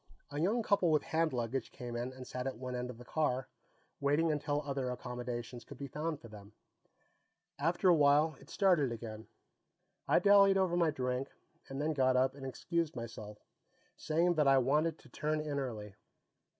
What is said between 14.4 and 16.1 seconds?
I wanted to turn in early.